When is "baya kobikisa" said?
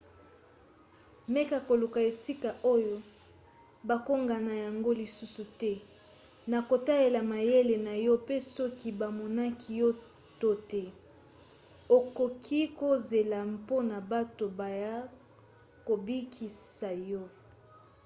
14.59-16.89